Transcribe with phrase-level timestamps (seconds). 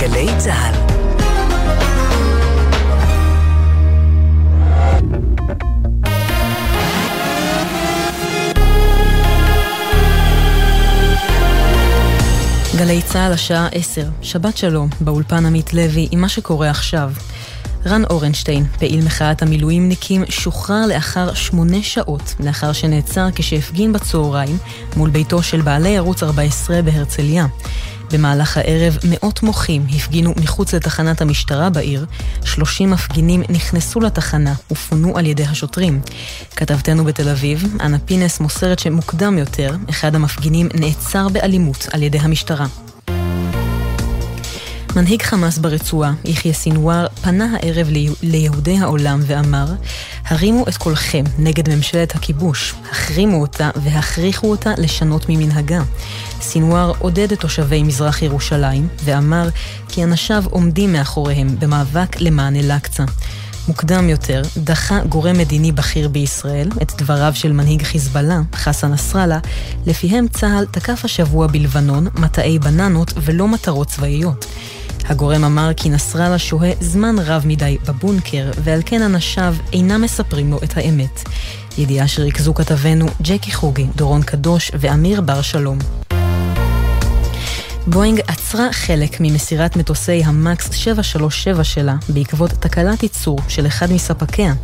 [0.00, 0.74] לגלי צה"ל.
[12.76, 17.10] גלי צה"ל השעה 10, שבת שלום, באולפן עמית לוי עם מה שקורה עכשיו.
[17.86, 24.58] רן אורנשטיין, פעיל מחאת המילואימניקים, שוחרר לאחר שמונה שעות, לאחר שנעצר כשהפגין בצהריים
[24.96, 27.46] מול ביתו של בעלי ערוץ 14 בהרצליה.
[28.12, 32.06] במהלך הערב מאות מוחים הפגינו מחוץ לתחנת המשטרה בעיר,
[32.44, 36.00] 30 מפגינים נכנסו לתחנה ופונו על ידי השוטרים.
[36.56, 42.66] כתבתנו בתל אביב, אנה פינס מוסרת שמוקדם יותר, אחד המפגינים נעצר באלימות על ידי המשטרה.
[45.00, 47.88] מנהיג חמאס ברצועה, יחיא סינואר, פנה הערב
[48.22, 49.66] ליהודי העולם ואמר,
[50.24, 55.82] הרימו את קולכם נגד ממשלת הכיבוש, החרימו אותה והכריחו אותה לשנות ממנהגה.
[56.40, 59.48] סינואר עודד את תושבי מזרח ירושלים ואמר
[59.88, 63.04] כי אנשיו עומדים מאחוריהם במאבק למען אל-אקצא.
[63.68, 69.38] מוקדם יותר דחה גורם מדיני בכיר בישראל את דבריו של מנהיג חיזבאללה, חסן נסראללה,
[69.86, 74.46] לפיהם צה"ל תקף השבוע בלבנון מטעי בננות ולא מטרות צבאיות.
[75.08, 80.58] הגורם אמר כי נסראללה שוהה זמן רב מדי בבונקר, ועל כן אנשיו אינם מספרים לו
[80.64, 81.22] את האמת.
[81.78, 85.78] ידיעה שריכזו כתבנו ג'קי חוגי, דורון קדוש ואמיר בר שלום.
[87.86, 94.54] בואינג עצרה חלק ממסירת מטוסי המקס 737 שלה בעקבות תקלת ייצור של אחד מספקיה.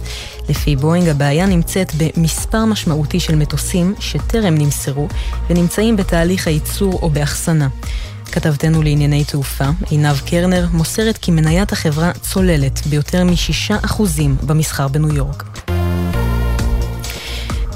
[0.49, 5.09] לפי בואינג הבעיה נמצאת במספר משמעותי של מטוסים שטרם נמסרו
[5.51, 7.69] ונמצאים בתהליך הייצור או באחסנה.
[8.33, 14.03] כתבתנו לענייני תעופה, עינב קרנר, מוסרת כי מניית החברה צוללת ביותר מ-6%
[14.47, 15.45] במסחר בניו יורק.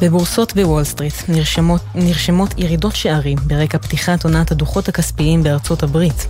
[0.01, 6.27] בבורסות בוול סטריט נרשמות, נרשמות ירידות שערים ברקע פתיחת עונת הדוחות הכספיים בארצות הברית.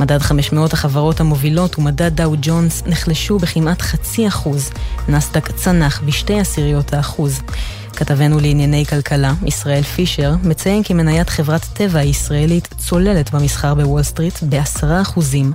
[0.00, 4.70] מדד 500 החברות המובילות ומדד דאו ג'ונס נחלשו בכמעט חצי אחוז,
[5.08, 7.40] נאסד"ק צנח בשתי עשיריות האחוז.
[7.96, 14.42] כתבנו לענייני כלכלה, ישראל פישר, מציין כי מניית חברת טבע הישראלית צוללת במסחר בוול סטריט
[14.42, 15.52] בעשרה אחוזים,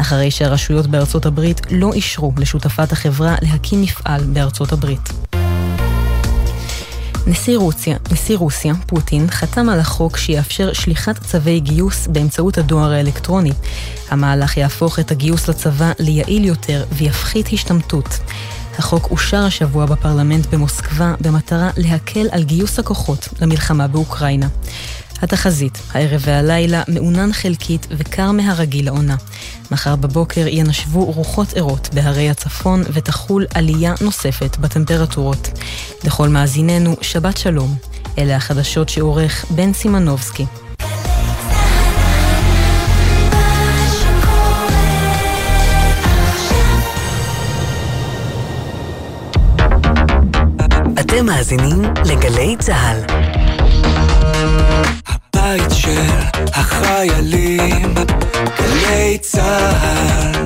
[0.00, 5.12] אחרי שהרשויות בארצות הברית לא אישרו לשותפת החברה להקים מפעל בארצות הברית.
[7.28, 13.52] נשיא רוסיה, נשיא רוסיה, פוטין, חתם על החוק שיאפשר שליחת צווי גיוס באמצעות הדואר האלקטרוני.
[14.10, 18.18] המהלך יהפוך את הגיוס לצבא ליעיל יותר ויפחית השתמטות.
[18.78, 24.48] החוק אושר השבוע בפרלמנט במוסקבה במטרה להקל על גיוס הכוחות למלחמה באוקראינה.
[25.22, 29.16] התחזית, הערב והלילה, מעונן חלקית וקר מהרגיל לעונה.
[29.70, 35.48] מחר בבוקר ינשבו רוחות ערות בהרי הצפון ותחול עלייה נוספת בטמפרטורות.
[36.04, 37.76] לכל מאזיננו, שבת שלום.
[38.18, 40.46] אלה החדשות שעורך בן סימנובסקי.
[51.08, 53.00] אתם מאזינים לגלי צה"ל.
[55.06, 56.00] הבית של
[56.54, 57.94] החיילים,
[58.58, 60.44] גלי צה"ל.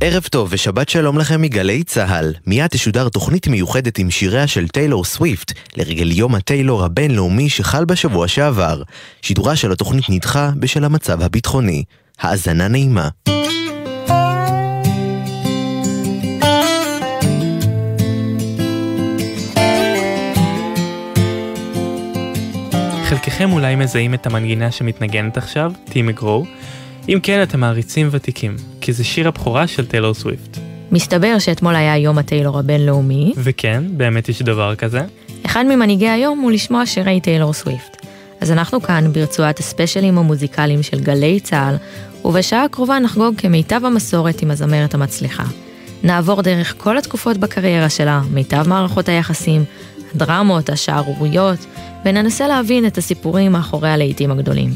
[0.00, 2.34] ערב טוב ושבת שלום לכם מגלי צה"ל.
[2.46, 8.28] מיד תשודר תוכנית מיוחדת עם שיריה של טיילור סוויפט לרגל יום הטיילור הבינלאומי שחל בשבוע
[8.28, 8.82] שעבר.
[9.22, 11.84] שידורה של התוכנית נדחה בשל המצב הביטחוני.
[12.20, 13.08] האזנה נעימה.
[23.36, 26.44] חלקכם אולי מזהים את המנגינה שמתנגנת עכשיו, טי מגרו.
[27.08, 30.58] אם כן, אתם מעריצים ותיקים, כי זה שיר הבכורה של טיילור סוויפט.
[30.92, 33.32] מסתבר שאתמול היה יום הטיילור הבינלאומי.
[33.36, 35.00] וכן, באמת יש דבר כזה.
[35.46, 38.06] אחד ממנהיגי היום הוא לשמוע שירי טיילור סוויפט.
[38.40, 41.76] אז אנחנו כאן ברצועת הספיישלים המוזיקליים של גלי צה"ל,
[42.24, 45.44] ובשעה הקרובה נחגוג כמיטב המסורת עם הזמרת המצליחה.
[46.02, 49.64] נעבור דרך כל התקופות בקריירה שלה, מיטב מערכות היחסים,
[50.16, 51.66] הדרמות, השערוריות,
[52.04, 54.70] וננסה להבין את הסיפורים מאחורי הלהיטים הגדולים.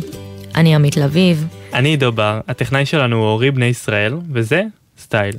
[0.54, 1.46] אני עמית לביב.
[1.74, 4.62] אני עידו בר, הטכנאי שלנו הוא אורי בני ישראל, וזה
[4.98, 5.34] סטייל.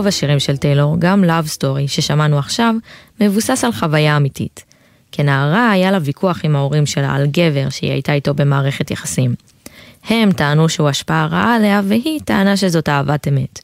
[0.00, 2.74] רוב השירים של טיילור, גם Love Story ששמענו עכשיו,
[3.20, 4.64] מבוסס על חוויה אמיתית.
[5.12, 9.34] כנערה היה לה ויכוח עם ההורים שלה על גבר שהיא הייתה איתו במערכת יחסים.
[10.08, 13.58] הם טענו שהוא השפעה רעה עליה והיא טענה שזאת אהבת אמת.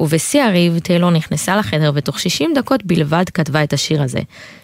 [0.00, 4.20] ובשיא הריב טיילור נכנסה לחדר ותוך 60 דקות בלבד כתבה את השיר הזה,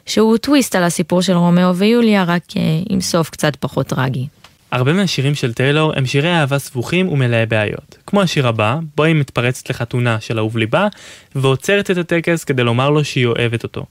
[0.07, 4.27] שהוא טוויסט על הסיפור של רומאו ויוליה רק אה, עם סוף קצת פחות טרגי.
[4.73, 7.97] הרבה מהשירים של טיילור הם שירי אהבה סבוכים ומלאי בעיות.
[8.07, 10.89] כמו השיר הבא, בו היא מתפרצת לחתונה של אהוב ליבה,
[11.35, 13.87] ועוצרת את הטקס כדי לומר לו שהיא אוהבת אותו.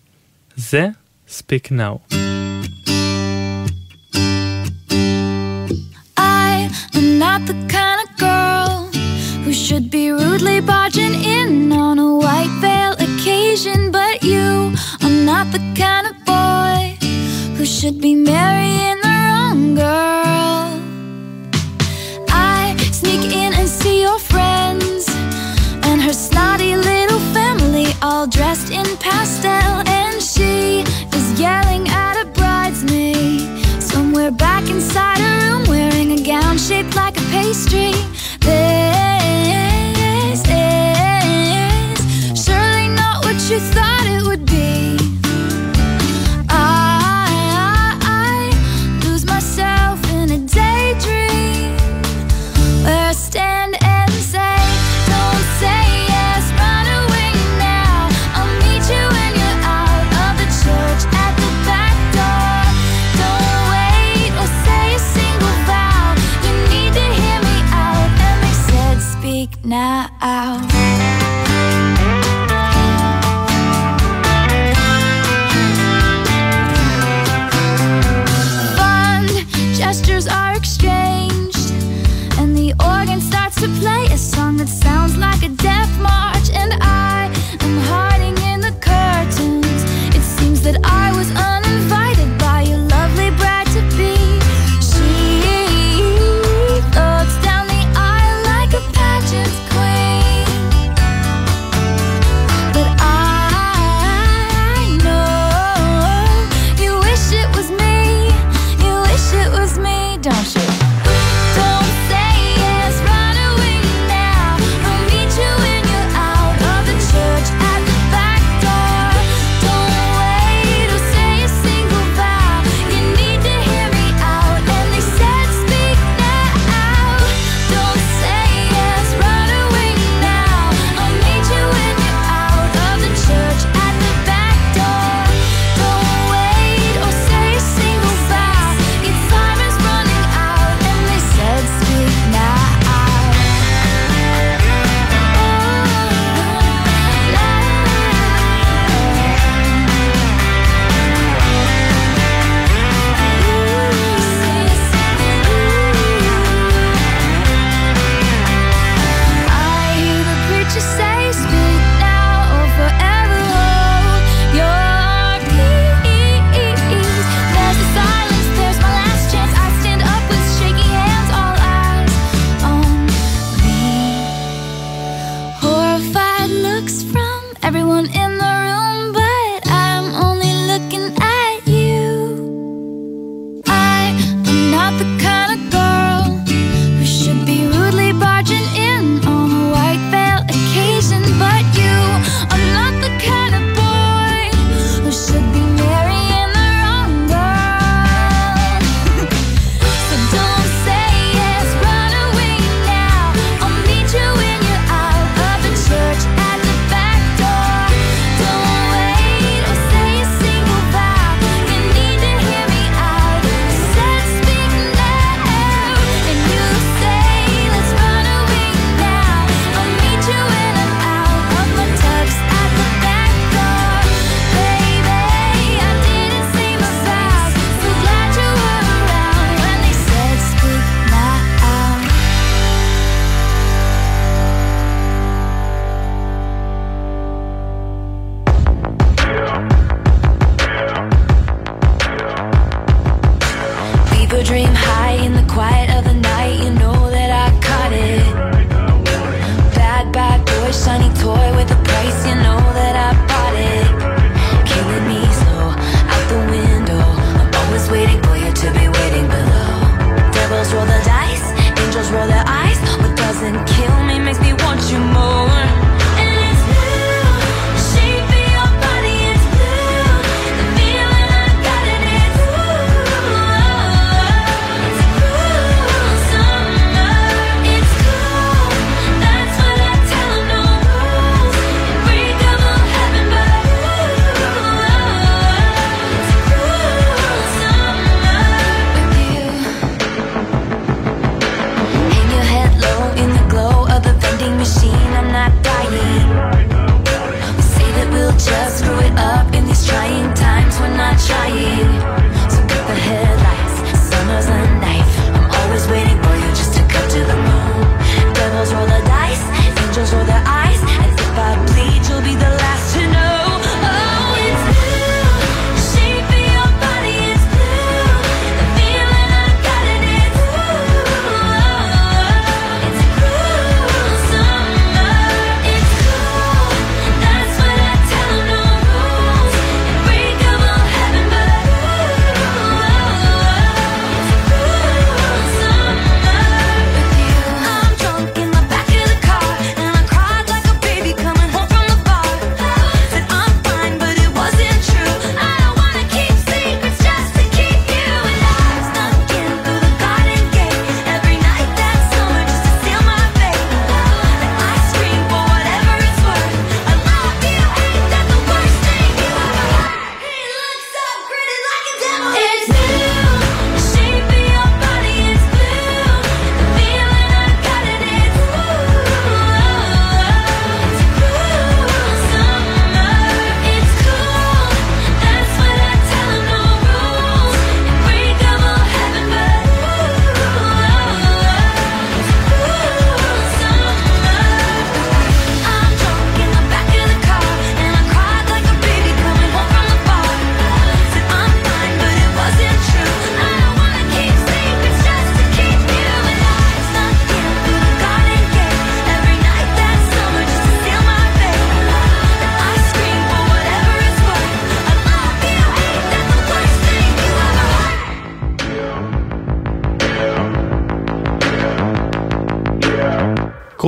[0.55, 0.87] זה
[1.29, 2.15] Speak Now.
[7.21, 8.71] not the kind of girl
[9.43, 14.73] who should be rudely barging in on a white veil occasion, but you
[15.03, 16.79] are not the kind of boy
[17.57, 20.70] who should be marrying the wrong girl.
[26.11, 30.81] Her snotty little family all dressed in pastel and she
[31.17, 33.47] is yelling at a bridesmaid.
[33.81, 37.93] Somewhere back inside a room wearing a gown shaped like a pastry.
[38.41, 38.80] This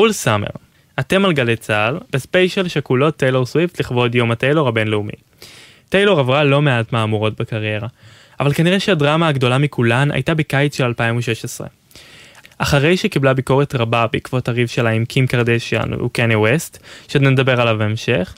[0.04, 0.48] Cruel Summer.
[1.00, 5.12] אתם על גלי צה"ל, בספיישל שכולו טיילור סוויפט לכבוד יום הטיילור הבינלאומי.
[5.89, 7.88] טיילור עברה לא מעט מהמורות בקריירה,
[8.39, 11.68] אבל כנראה שהדרמה הגדולה מכולן הייתה בקיץ של 2016.
[12.58, 18.36] אחרי שקיבלה ביקורת רבה בעקבות הריב שלה עם קים קרדשיאן וקניה ווסט, שנדבר עליו בהמשך,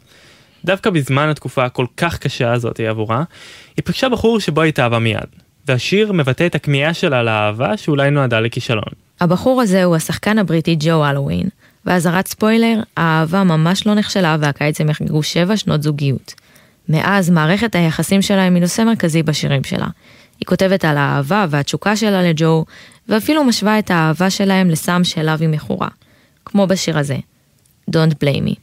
[0.65, 3.23] דווקא בזמן התקופה הכל כך קשה הזאת עבורה,
[3.77, 5.29] היא פגשה בחור שבו התאהבה מיד,
[5.67, 9.04] והשיר מבטא את הכמיהה שלה לאהבה שאולי נועדה לכישלון.
[9.21, 11.49] הבחור הזה הוא השחקן הבריטי ג'ו הלווין,
[11.85, 16.33] ואזהרת ספוילר, האהבה ממש לא נכשלה והקיץ הם יחגגו שבע שנות זוגיות.
[16.89, 19.87] מאז מערכת היחסים שלה היא נושא מרכזי בשירים שלה.
[20.39, 22.65] היא כותבת על האהבה והתשוקה שלה לג'ו,
[23.09, 25.87] ואפילו משווה את האהבה שלהם לסם שאליו היא מכורה.
[26.45, 27.17] כמו בשיר הזה,
[27.91, 28.55] Don't Blame Me.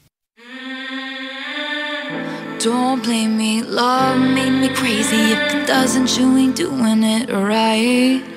[2.64, 8.31] Don't blame me, love made me crazy If it doesn't, you ain't doing it right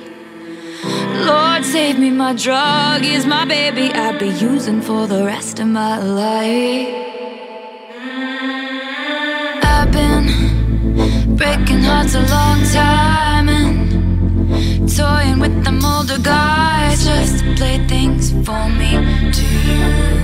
[1.25, 3.91] Lord, save me, my drug is my baby.
[3.93, 7.05] I'd be using for the rest of my life.
[9.63, 17.03] I've been breaking hearts a long time And toying with the older guys.
[17.03, 18.91] Just play things for me
[19.31, 20.14] to you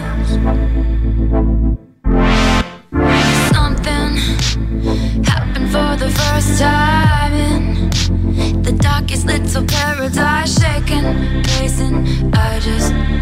[9.52, 12.34] till paradise shaking, pacing.
[12.34, 13.21] I just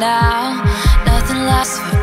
[0.00, 0.64] now.
[1.04, 1.99] Nothing lasts forever.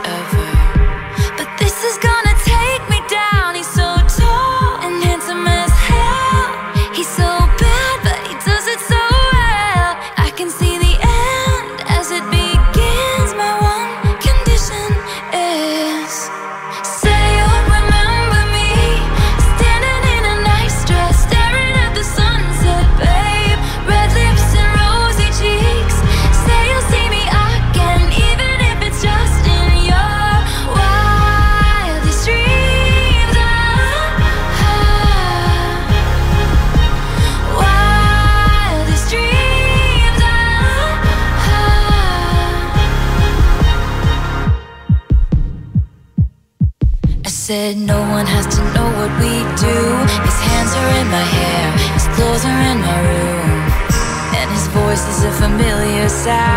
[56.27, 56.57] out.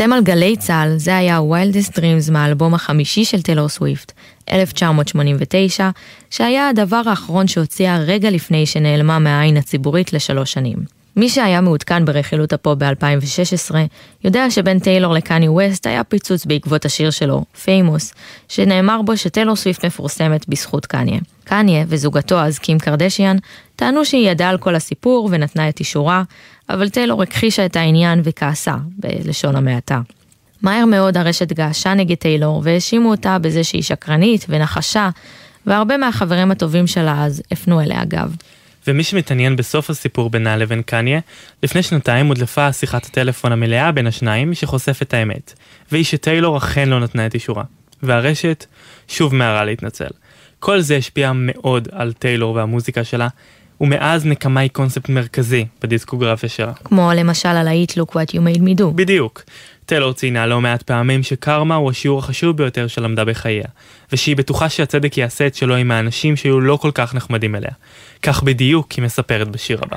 [0.00, 4.12] אתם על גלי צה"ל, זה היה Wildest Dreams מהאלבום החמישי של טיילור סוויפט,
[4.52, 5.90] 1989,
[6.30, 10.76] שהיה הדבר האחרון שהוציאה רגע לפני שנעלמה מהעין הציבורית לשלוש שנים.
[11.16, 13.74] מי שהיה מעודכן ברכילות הפופ ב-2016,
[14.24, 18.14] יודע שבין טיילור לקניה ווסט היה פיצוץ בעקבות השיר שלו, Famous,
[18.48, 21.20] שנאמר בו שטיילור סוויפט מפורסמת בזכות קניה.
[21.44, 23.36] קניה וזוגתו אז קים קרדשיאן
[23.76, 26.22] טענו שהיא ידעה על כל הסיפור ונתנה את אישורה,
[26.74, 30.00] אבל טיילור הכחישה את העניין וכעסה, בלשון המעטה.
[30.62, 35.10] מהר מאוד הרשת געשה נגד טיילור והאשימו אותה בזה שהיא שקרנית ונחשה,
[35.66, 38.36] והרבה מהחברים הטובים שלה אז הפנו אליה גב.
[38.86, 41.20] ומי שמתעניין בסוף הסיפור בינה לבין קניה,
[41.62, 45.52] לפני שנתיים הודלפה שיחת הטלפון המלאה בין השניים שחושף את האמת,
[45.92, 47.64] והיא שטיילור אכן לא נתנה את אישורה.
[48.02, 48.66] והרשת
[49.08, 50.08] שוב מהרה להתנצל.
[50.58, 53.28] כל זה השפיע מאוד על טיילור והמוזיקה שלה,
[53.80, 56.72] ומאז נקמה היא קונספט מרכזי בדיסקוגרפיה שלה.
[56.84, 58.84] כמו למשל על ה-Eat Look What You Made Me Do.
[58.94, 59.42] בדיוק.
[59.86, 63.64] טיילור ציינה לא מעט פעמים שקרמה הוא השיעור החשוב ביותר שלמדה בחייה,
[64.12, 67.70] ושהיא בטוחה שהצדק יעשה את שלו עם האנשים שהיו לא כל כך נחמדים אליה.
[68.22, 69.96] כך בדיוק היא מספרת בשיר הבא.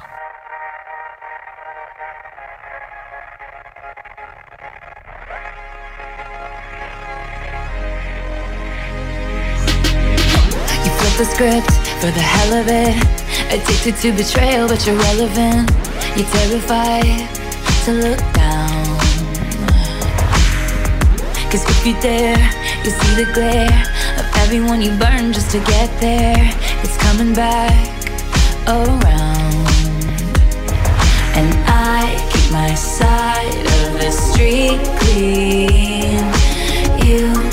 [11.20, 13.00] The script for the hell of it.
[13.48, 15.72] Addicted to betrayal, but you're relevant.
[16.18, 17.32] You're terrified
[17.86, 18.84] to look down.
[21.50, 22.44] Cause if you dare,
[22.84, 23.80] you see the glare
[24.20, 26.44] of everyone you burn just to get there.
[26.84, 27.72] It's coming back
[28.68, 29.68] around.
[31.40, 31.56] And
[31.96, 36.20] I keep my side of the street clean.
[37.08, 37.53] You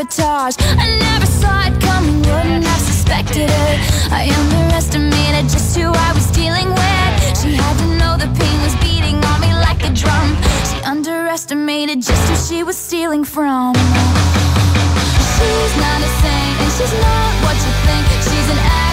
[0.00, 0.56] sabotage.
[0.78, 3.78] I never saw it coming, wouldn't have suspected it.
[4.10, 7.38] I underestimated just who I was dealing with.
[7.40, 10.36] She had to know the pain was beating on me like a drum.
[10.70, 13.74] She underestimated just who she was stealing from.
[15.36, 18.06] She's not a saint, and she's not what you think.
[18.24, 18.89] She's an ass.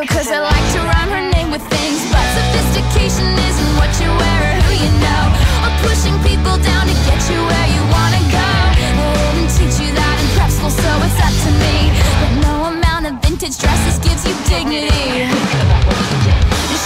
[0.00, 4.40] cause I like to rhyme her name with things But sophistication isn't what you wear
[4.48, 5.24] or who you know.
[5.68, 8.48] Or pushing people down to get you where you wanna go.
[8.72, 8.88] They
[9.36, 11.92] didn't teach you that in prep school so it's up to me.
[12.24, 15.28] But no amount of vintage dresses gives you dignity.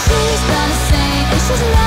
[0.07, 1.86] She's not a saint and she's not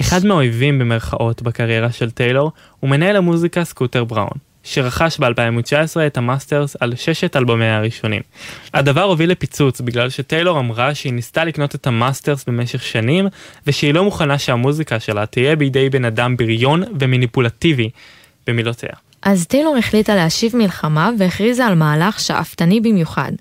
[0.00, 6.24] אחד מהאויבים במרכאות בקריירה של טיילור הוא מנהל המוזיקה סקוטר בראון, שרכש ב-2019 את ה
[6.24, 8.22] masters על ששת אלבומיה הראשונים.
[8.74, 13.28] הדבר הוביל לפיצוץ בגלל שטיילור אמרה שהיא ניסתה לקנות את ה masters במשך שנים,
[13.66, 17.90] ושהיא לא מוכנה שהמוזיקה שלה תהיה בידי בן אדם בריון ומניפולטיבי,
[18.46, 18.90] במילותיה.
[19.22, 23.32] אז טיילור החליטה להשיב מלחמה והכריזה על מהלך שאפתני במיוחד.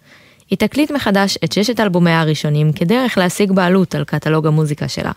[0.50, 5.12] היא תקליט מחדש את ששת אלבומיה הראשונים כדרך להשיג בעלות על קטלוג המוזיקה שלה.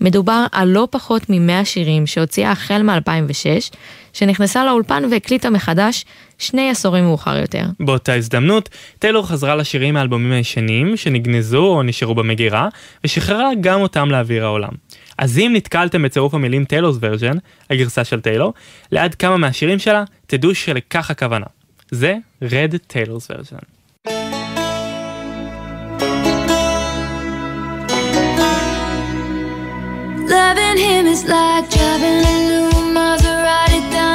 [0.00, 3.74] מדובר על לא פחות ממאה שירים שהוציאה החל מ-2006,
[4.12, 6.04] שנכנסה לאולפן והקליטה מחדש
[6.38, 7.62] שני עשורים מאוחר יותר.
[7.80, 8.68] באותה הזדמנות,
[8.98, 12.68] טיילור חזרה לשירים מהאלבומים הישנים, שנגנזו או נשארו במגירה,
[13.04, 14.72] ושחררה גם אותם לאוויר העולם.
[15.18, 17.36] אז אם נתקלתם בצירוף המילים טיילורס ורז'ן,
[17.70, 18.54] הגרסה של טיילור,
[18.92, 21.46] ליד כמה מהשירים שלה, תדעו שלכך הכוונה.
[21.90, 24.33] זה Red Taylor's version.
[30.74, 31.06] on him.
[31.06, 34.13] Is like driving a new Maserati down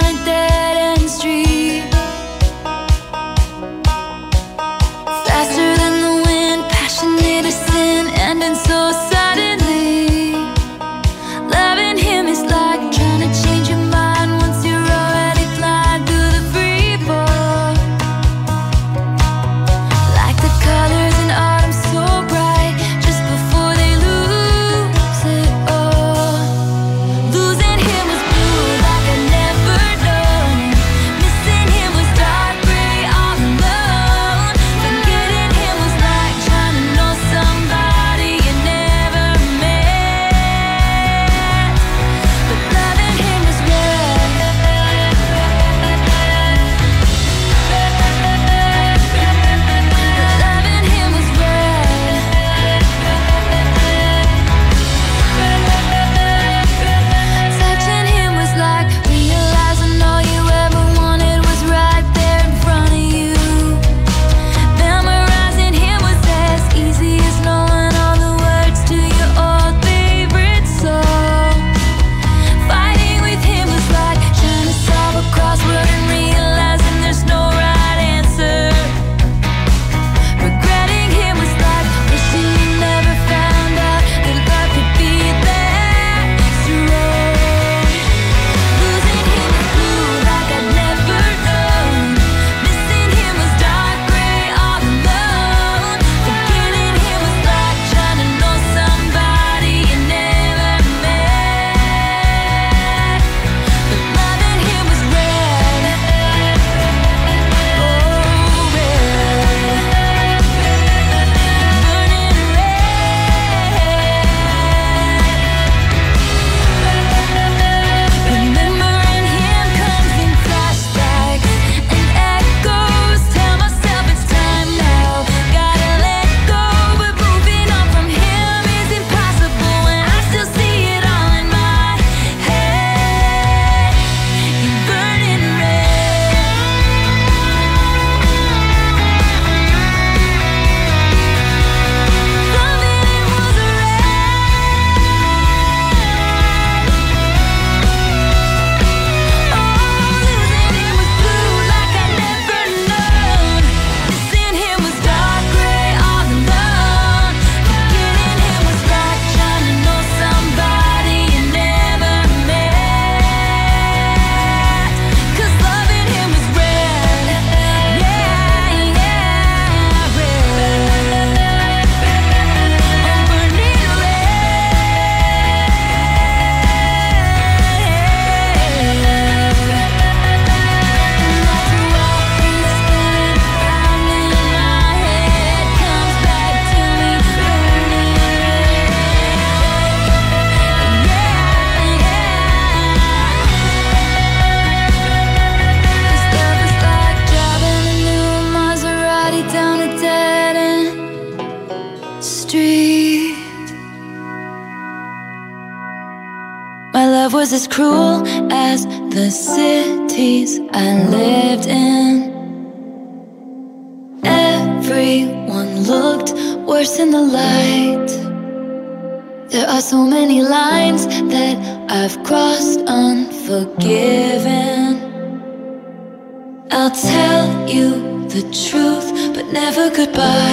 [229.99, 230.48] goodbye.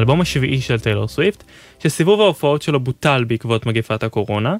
[0.00, 1.44] האלבום השביעי של טיילור סוויפט,
[1.82, 4.56] שסיבוב ההופעות שלו בוטל בעקבות מגפת הקורונה.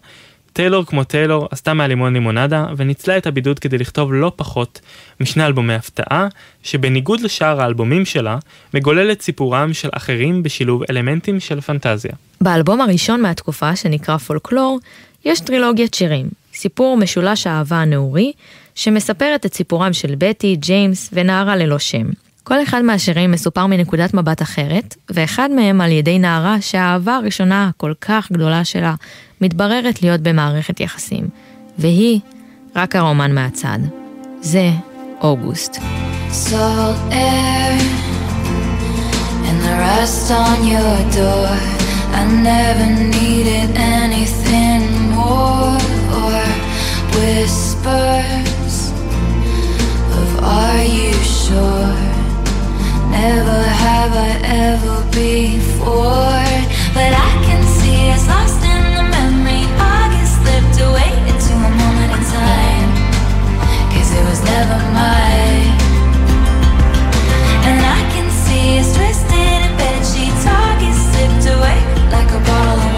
[0.53, 4.81] טיילור כמו טיילור עשתה מהלימון לימונדה וניצלה את הבידוד כדי לכתוב לא פחות
[5.21, 6.29] משני אלבומי הפתעה,
[6.63, 8.39] שבניגוד לשאר האלבומים שלה,
[8.75, 12.13] מגולל את סיפורם של אחרים בשילוב אלמנטים של פנטזיה.
[12.41, 14.79] באלבום הראשון מהתקופה, שנקרא פולקלור,
[15.25, 18.33] יש טרילוגיית שירים, סיפור משולש האהבה הנעורי,
[18.75, 22.07] שמספרת את סיפורם של בטי, ג'יימס ונערה ללא שם.
[22.51, 27.93] כל אחד מהשירים מסופר מנקודת מבט אחרת, ואחד מהם על ידי נערה שהאהבה הראשונה הכל
[28.01, 28.95] כך גדולה שלה
[29.41, 31.29] מתבררת להיות במערכת יחסים,
[31.79, 32.21] והיא
[32.77, 33.79] רק הרומן מהצד.
[34.41, 34.71] זה
[35.21, 35.77] אוגוסט.
[36.31, 37.73] Salt air
[39.49, 41.51] and the rust on your door.
[42.15, 42.81] I never.
[54.23, 56.45] Ever before.
[56.93, 59.65] But I can see lost in the memory.
[60.37, 62.23] Slipped away into a moment in
[64.13, 65.73] it was never mine.
[67.69, 69.73] And I can see twisted in
[70.93, 71.79] slipped away
[72.15, 72.93] like a bottle of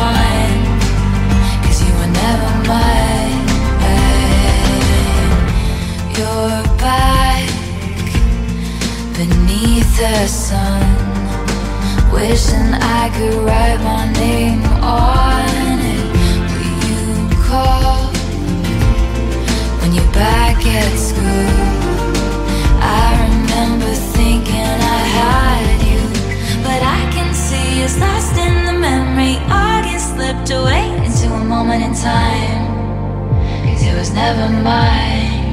[1.86, 3.46] you were never mine.
[6.16, 7.46] You're back
[9.16, 10.71] beneath the sun.
[12.32, 16.04] Wishing I could write my name on it.
[16.56, 18.06] Will you call?
[19.80, 21.52] When you're back at school?
[22.80, 26.00] I remember thinking I had you.
[26.64, 29.36] But I can see it's lost in the memory.
[29.50, 32.64] August slipped away into a moment in time.
[33.66, 35.52] Cause it was never mine.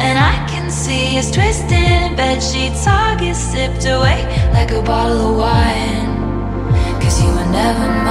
[0.00, 2.86] And I can see it's twisted in bed sheets.
[2.86, 6.06] August slipped away like a bottle of wine.
[7.00, 8.03] Cause you were never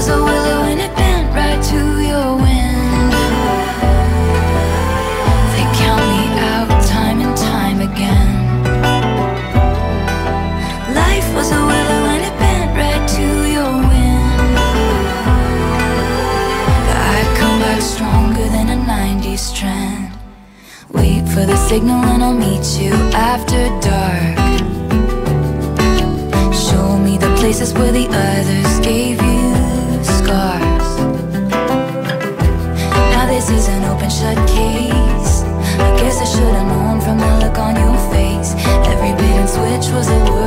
[0.00, 2.38] was a willow and it bent right to your.
[5.52, 8.30] They count me out time and time again.
[10.94, 13.74] Life was a willow and it bent right to your
[17.12, 20.18] I come back stronger than a 90s strand.
[20.88, 24.38] Wait for the signal and I'll meet you after dark.
[26.54, 29.19] Show me the places where the others gave
[34.10, 35.42] shut case.
[35.78, 38.54] I guess I should've known from the look on your face.
[38.90, 40.39] Every bait and switch was a word.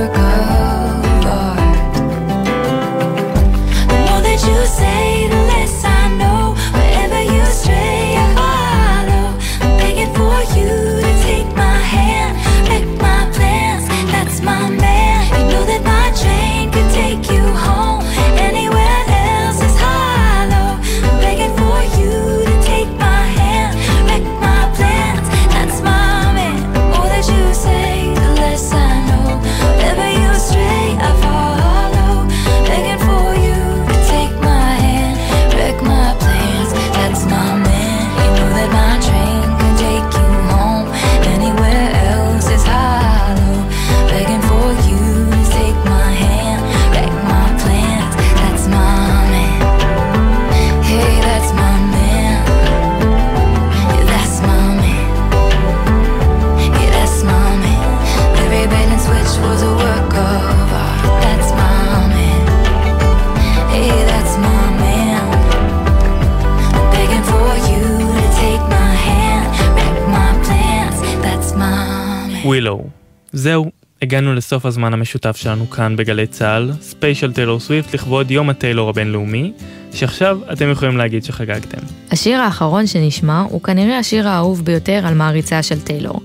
[72.43, 72.83] ווילו.
[73.31, 73.71] זהו,
[74.01, 79.53] הגענו לסוף הזמן המשותף שלנו כאן בגלי צה"ל, ספיישל טיילור סוויפט לכבוד יום הטיילור הבינלאומי,
[79.93, 81.77] שעכשיו אתם יכולים להגיד שחגגתם.
[82.11, 86.21] השיר האחרון שנשמע הוא כנראה השיר האהוב ביותר על מעריציה של טיילור,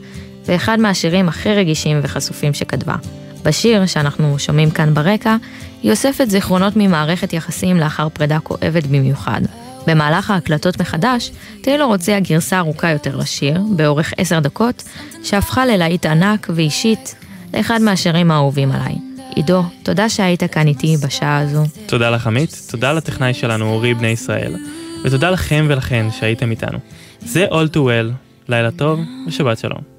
[0.46, 2.96] ואחד מהשירים הכי רגישים וחשופים שכתבה.
[3.44, 5.36] בשיר שאנחנו שומעים כאן ברקע,
[5.82, 9.40] היא אוספת זיכרונות ממערכת יחסים לאחר פרידה כואבת במיוחד.
[9.86, 11.30] במהלך ההקלטות מחדש,
[11.62, 14.82] טיילור הוציאה גרסה ארוכה יותר לשיר, באורך עשר דקות,
[15.24, 17.14] שהפכה ללהיט ענק ואישית
[17.54, 18.94] לאחד מהשירים האהובים עליי.
[19.34, 21.62] עידו, תודה שהיית כאן איתי בשעה הזו.
[21.86, 24.56] תודה לך עמית, תודה לטכנאי שלנו אורי בני ישראל,
[25.04, 26.78] ותודה לכם ולכן שהייתם איתנו.
[27.20, 28.12] זה All To Well,
[28.48, 29.97] לילה טוב ושבת שלום.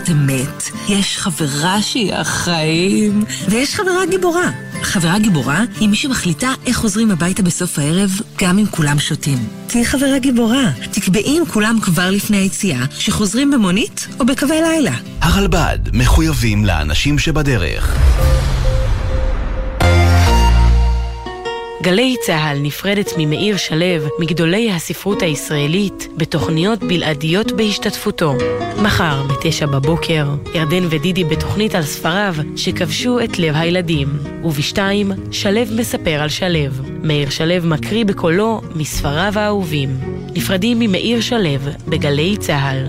[0.00, 4.50] חברת אמת, יש חברה שהיא החיים, ויש חברה גיבורה.
[4.82, 9.38] חברה גיבורה היא מי שמחליטה איך חוזרים הביתה בסוף הערב, גם אם כולם שותים.
[9.66, 10.70] תהיי חברה גיבורה.
[10.92, 14.94] תקבעי עם כולם כבר לפני היציאה, שחוזרים במונית או בקווי לילה.
[15.20, 17.96] הרלב"ד, מחויבים לאנשים שבדרך.
[21.82, 28.34] גלי צה"ל נפרדת ממאיר שלו, מגדולי הספרות הישראלית, בתוכניות בלעדיות בהשתתפותו.
[28.82, 34.08] מחר, בתשע בבוקר, ירדן ודידי בתוכנית על ספריו שכבשו את לב הילדים.
[34.44, 36.72] ובשתיים, שלו מספר על שלו.
[37.02, 39.98] מאיר שלו מקריא בקולו מספריו האהובים.
[40.34, 41.58] נפרדים ממאיר שלו
[41.88, 42.86] בגלי צה"ל.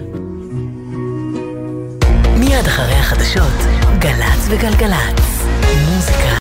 [2.38, 3.58] מיד אחרי החדשות,
[4.00, 5.22] גל"צ וגלגלצ.